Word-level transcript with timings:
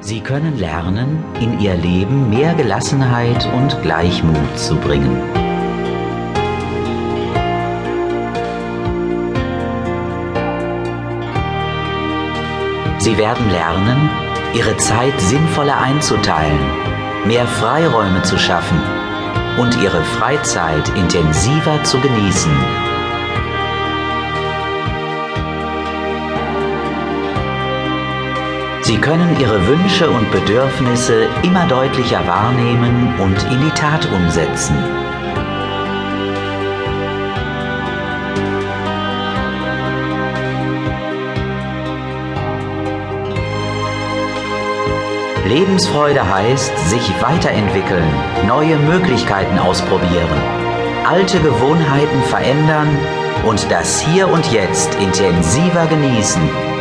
Sie 0.00 0.20
können 0.20 0.56
lernen, 0.58 1.24
in 1.40 1.58
ihr 1.58 1.74
Leben 1.74 2.30
mehr 2.30 2.54
Gelassenheit 2.54 3.48
und 3.52 3.82
Gleichmut 3.82 4.56
zu 4.56 4.76
bringen. 4.76 5.20
Sie 12.98 13.18
werden 13.18 13.50
lernen, 13.50 14.08
ihre 14.54 14.76
Zeit 14.76 15.20
sinnvoller 15.20 15.80
einzuteilen, 15.80 16.58
mehr 17.26 17.46
Freiräume 17.46 18.22
zu 18.22 18.38
schaffen 18.38 18.80
und 19.58 19.76
ihre 19.82 20.02
Freizeit 20.04 20.88
intensiver 20.96 21.82
zu 21.82 21.98
genießen. 22.00 22.87
Sie 28.88 28.96
können 28.96 29.38
Ihre 29.38 29.66
Wünsche 29.66 30.08
und 30.08 30.30
Bedürfnisse 30.30 31.28
immer 31.42 31.66
deutlicher 31.66 32.26
wahrnehmen 32.26 33.20
und 33.20 33.36
in 33.52 33.60
die 33.60 33.70
Tat 33.72 34.08
umsetzen. 34.10 34.74
Lebensfreude 45.46 46.26
heißt, 46.26 46.72
sich 46.88 47.12
weiterentwickeln, 47.20 48.08
neue 48.46 48.78
Möglichkeiten 48.78 49.58
ausprobieren, 49.58 50.40
alte 51.06 51.38
Gewohnheiten 51.40 52.22
verändern 52.22 52.88
und 53.44 53.70
das 53.70 54.00
Hier 54.00 54.28
und 54.28 54.50
Jetzt 54.50 54.94
intensiver 54.94 55.84
genießen. 55.88 56.77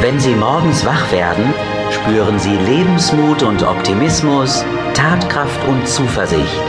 Wenn 0.00 0.18
Sie 0.18 0.34
morgens 0.34 0.86
wach 0.86 1.12
werden, 1.12 1.52
spüren 1.90 2.38
Sie 2.38 2.56
Lebensmut 2.56 3.42
und 3.42 3.62
Optimismus, 3.62 4.64
Tatkraft 4.94 5.62
und 5.68 5.86
Zuversicht. 5.86 6.62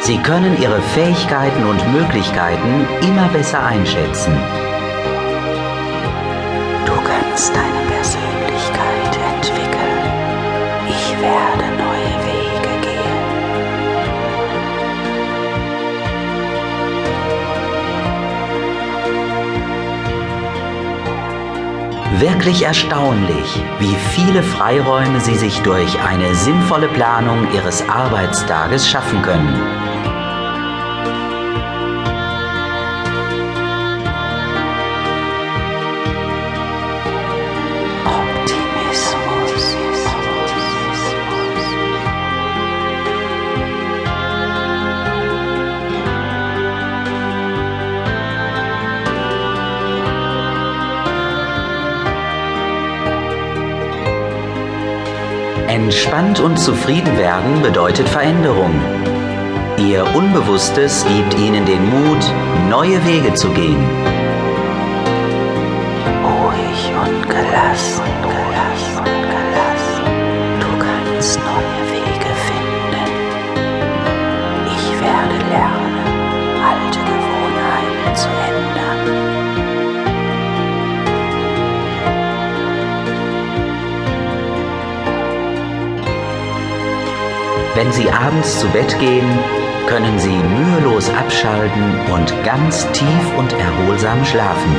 Sie 0.00 0.18
können 0.18 0.60
Ihre 0.60 0.82
Fähigkeiten 0.94 1.64
und 1.64 1.92
Möglichkeiten 1.92 2.86
immer 3.00 3.28
besser 3.28 3.64
einschätzen. 3.64 4.34
Du 6.84 6.92
kannst 7.00 7.56
deine 7.56 7.82
Persönlichkeit 7.90 9.18
entwickeln. 9.34 10.04
Ich 10.90 11.18
werde 11.18 11.65
Wirklich 22.18 22.62
erstaunlich, 22.62 23.62
wie 23.78 23.94
viele 24.14 24.42
Freiräume 24.42 25.20
Sie 25.20 25.34
sich 25.34 25.60
durch 25.60 26.00
eine 26.00 26.34
sinnvolle 26.34 26.88
Planung 26.88 27.46
Ihres 27.52 27.86
Arbeitstages 27.90 28.88
schaffen 28.88 29.20
können. 29.20 29.52
Entspannt 55.68 56.38
und 56.40 56.58
zufrieden 56.58 57.18
werden 57.18 57.60
bedeutet 57.60 58.08
Veränderung. 58.08 58.72
Ihr 59.78 60.06
Unbewusstes 60.14 61.04
gibt 61.04 61.34
Ihnen 61.38 61.66
den 61.66 61.84
Mut, 61.90 62.24
neue 62.70 63.04
Wege 63.04 63.34
zu 63.34 63.48
gehen. 63.50 63.84
Ruhig 66.24 66.92
und 66.94 67.28
gelassen, 67.28 67.46
gelassen, 67.52 68.04
gelassen. 68.22 68.85
Wenn 87.76 87.92
Sie 87.92 88.10
abends 88.10 88.58
zu 88.58 88.66
Bett 88.68 88.98
gehen, 88.98 89.28
können 89.86 90.18
Sie 90.18 90.34
mühelos 90.34 91.10
abschalten 91.10 92.00
und 92.10 92.32
ganz 92.42 92.90
tief 92.92 93.26
und 93.36 93.52
erholsam 93.52 94.24
schlafen. 94.24 94.76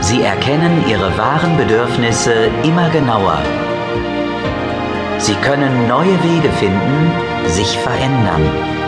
Sie 0.00 0.22
erkennen 0.22 0.84
Ihre 0.88 1.18
wahren 1.18 1.56
Bedürfnisse 1.56 2.50
immer 2.62 2.90
genauer. 2.90 3.42
Sie 5.18 5.34
können 5.34 5.88
neue 5.88 6.22
Wege 6.22 6.52
finden, 6.52 7.10
sich 7.48 7.76
verändern. 7.78 8.83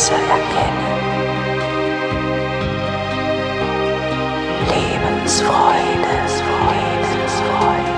Besser 0.00 0.14
erkennen. 0.14 0.90
Lebensfreude, 4.70 6.14
Lebensfreude. 6.70 7.90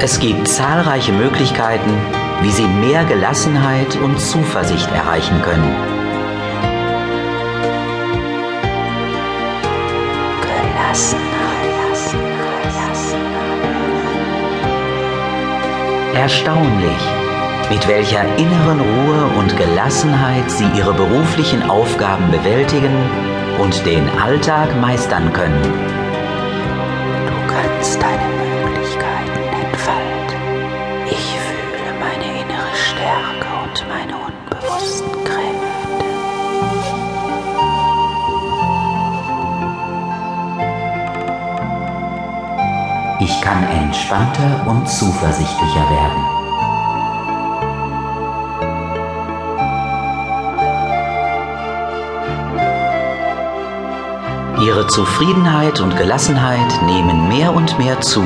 Es 0.00 0.18
gibt 0.18 0.48
zahlreiche 0.48 1.12
Möglichkeiten, 1.12 1.96
wie 2.40 2.50
Sie 2.50 2.66
mehr 2.66 3.04
Gelassenheit 3.04 3.94
und 4.02 4.20
Zuversicht 4.20 4.90
erreichen 4.90 5.40
können. 5.42 5.91
Erstaunlich, 16.14 17.02
mit 17.70 17.88
welcher 17.88 18.22
inneren 18.36 18.78
Ruhe 18.78 19.38
und 19.38 19.56
Gelassenheit 19.56 20.50
Sie 20.50 20.66
Ihre 20.76 20.92
beruflichen 20.92 21.62
Aufgaben 21.62 22.30
bewältigen 22.30 22.94
und 23.58 23.86
den 23.86 24.06
Alltag 24.18 24.78
meistern 24.82 25.32
können. 25.32 25.62
Du 27.26 27.54
kannst 27.54 28.02
deine 28.02 28.21
entspannter 43.92 44.66
und 44.66 44.88
zuversichtlicher 44.88 45.86
werden. 45.90 46.24
Ihre 54.64 54.86
Zufriedenheit 54.86 55.80
und 55.80 55.94
Gelassenheit 55.98 56.82
nehmen 56.86 57.28
mehr 57.28 57.54
und 57.54 57.78
mehr 57.78 58.00
zu. 58.00 58.24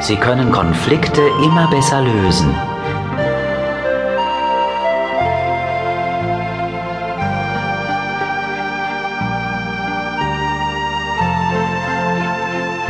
Sie 0.00 0.16
können 0.16 0.52
Konflikte 0.52 1.22
immer 1.42 1.68
besser 1.68 2.02
lösen. 2.02 2.54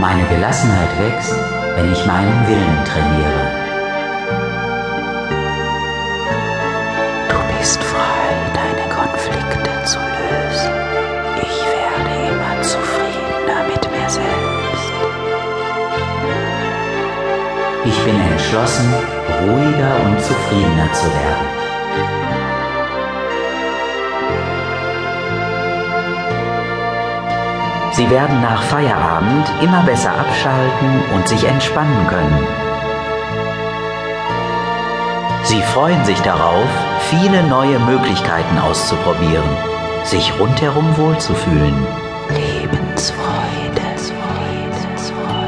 Meine 0.03 0.25
Gelassenheit 0.27 0.99
wächst, 0.99 1.37
wenn 1.77 1.93
ich 1.93 2.05
meinen 2.07 2.49
Willen 2.49 2.85
trainiere. 2.85 3.45
Du 7.29 7.37
bist 7.57 7.81
frei, 7.85 8.27
deine 8.53 8.89
Konflikte 8.93 9.71
zu 9.85 10.01
lösen. 10.01 10.73
Ich 11.41 11.57
werde 11.77 12.35
immer 12.35 12.63
zufriedener 12.63 13.63
mit 13.69 13.93
mir 13.93 14.11
selbst. 14.11 14.93
Ich 17.85 18.05
bin 18.05 18.21
entschlossen, 18.33 18.93
ruhiger 19.41 20.05
und 20.05 20.21
zufriedener 20.21 20.93
zu 20.93 21.07
werden. 21.07 21.62
Sie 27.93 28.09
werden 28.09 28.41
nach 28.41 28.63
Feierabend 28.63 29.47
immer 29.61 29.83
besser 29.83 30.13
abschalten 30.13 31.03
und 31.15 31.29
sich 31.29 31.45
entspannen 31.45 32.07
können. 32.09 32.47
Sie 35.45 35.61
freuen 35.61 36.03
sich 36.07 36.19
darauf, 36.21 36.69
viele 37.11 37.43
neue 37.43 37.79
Möglichkeiten 37.81 38.59
auszuprobieren, 38.59 39.45
sich 40.05 40.33
rundherum 40.41 40.97
wohlzufühlen. 40.97 41.75
Lebensfreude, 42.31 43.83
Lebensfreude. 44.73 45.43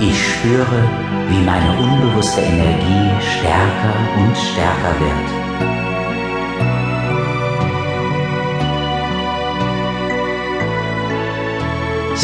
Ich 0.00 0.26
spüre, 0.32 0.88
wie 1.28 1.44
meine 1.44 1.76
unbewusste 1.78 2.40
Energie 2.40 3.10
stärker 3.20 3.94
und 4.16 4.34
stärker 4.36 4.98
wird. 5.00 5.43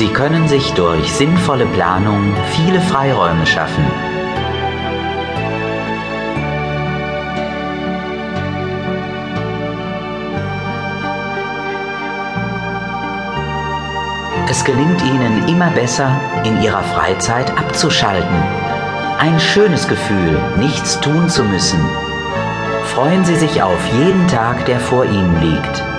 Sie 0.00 0.08
können 0.08 0.48
sich 0.48 0.72
durch 0.72 1.12
sinnvolle 1.12 1.66
Planung 1.66 2.34
viele 2.52 2.80
Freiräume 2.80 3.44
schaffen. 3.44 3.84
Es 14.48 14.64
gelingt 14.64 15.04
Ihnen 15.04 15.46
immer 15.48 15.68
besser, 15.72 16.18
in 16.44 16.62
Ihrer 16.62 16.82
Freizeit 16.82 17.50
abzuschalten. 17.58 18.42
Ein 19.18 19.38
schönes 19.38 19.86
Gefühl, 19.86 20.40
nichts 20.56 20.98
tun 21.00 21.28
zu 21.28 21.44
müssen. 21.44 21.80
Freuen 22.94 23.26
Sie 23.26 23.36
sich 23.36 23.60
auf 23.60 23.86
jeden 23.92 24.26
Tag, 24.28 24.64
der 24.64 24.80
vor 24.80 25.04
Ihnen 25.04 25.42
liegt. 25.42 25.89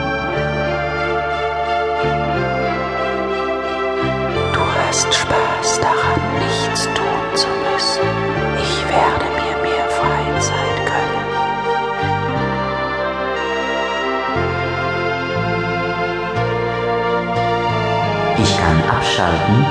abschalten, 19.22 19.66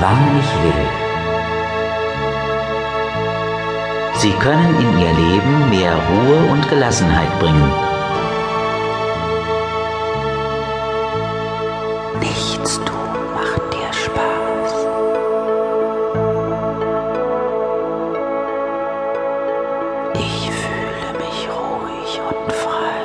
wann 0.00 0.40
ich 0.40 0.50
will. 0.62 0.86
Sie 4.16 4.32
können 4.32 4.74
in 4.78 4.98
Ihr 4.98 5.12
Leben 5.14 5.70
mehr 5.70 5.94
Ruhe 5.94 6.52
und 6.52 6.68
Gelassenheit 6.68 7.38
bringen. 7.38 7.72
Nichts 12.20 12.78
tun 12.84 13.14
macht 13.34 13.62
dir 13.72 13.92
Spaß. 14.04 14.72
Ich 20.14 20.50
fühle 20.60 21.10
mich 21.18 21.48
ruhig 21.48 22.20
und 22.28 22.52
frei. 22.52 22.99